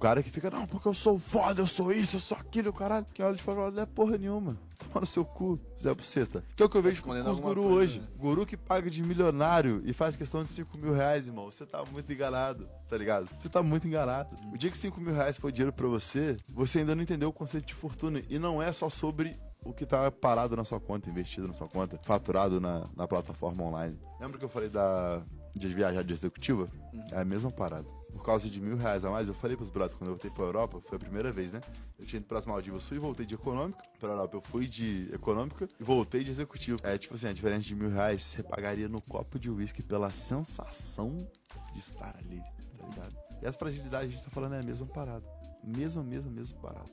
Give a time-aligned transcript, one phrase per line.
[0.00, 2.72] O cara que fica, não, porque eu sou foda, eu sou isso, eu sou aquilo,
[2.72, 3.04] caralho.
[3.12, 4.56] Que olha de fora, não é porra nenhuma.
[4.78, 6.42] Toma no seu cu, Zé Buceta.
[6.56, 8.00] Que é o que eu vejo com, os alguma guru coisa, hoje.
[8.00, 8.06] né?
[8.16, 11.50] Guru que paga de milionário e faz questão de 5 mil reais, irmão.
[11.50, 13.28] Você tá muito enganado, tá ligado?
[13.38, 14.34] Você tá muito enganado.
[14.50, 17.32] O dia que 5 mil reais for dinheiro pra você, você ainda não entendeu o
[17.32, 18.22] conceito de fortuna.
[18.30, 21.68] E não é só sobre o que tá parado na sua conta, investido na sua
[21.68, 23.98] conta, faturado na, na plataforma online.
[24.18, 25.20] Lembra que eu falei da
[25.54, 26.70] de viajar de executiva?
[27.12, 27.99] É a mesma parada.
[28.12, 30.44] Por causa de mil reais a mais, eu falei pros brothers, quando eu voltei pra
[30.44, 31.60] Europa, foi a primeira vez, né?
[31.98, 33.82] Eu tinha ido pras Maldivas, fui e voltei de econômica.
[33.98, 36.78] Pra Europa, eu fui de econômica e voltei de executivo.
[36.82, 40.10] É tipo assim, a diferença de mil reais, você pagaria no copo de uísque pela
[40.10, 41.16] sensação
[41.72, 42.42] de estar ali,
[42.78, 43.16] tá ligado?
[43.42, 45.26] E as fragilidades a gente tá falando é a mesma parada.
[45.62, 46.88] Mesma, mesma, mesma parada.